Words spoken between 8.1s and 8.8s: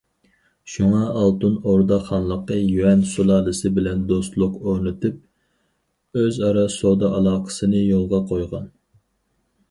قويغان.